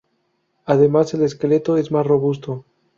Además, 0.65 1.13
el 1.13 1.21
esqueleto 1.21 1.77
es 1.77 1.91
más 1.91 2.07
robusto. 2.07 2.65